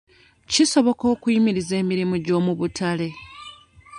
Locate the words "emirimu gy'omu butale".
1.81-3.07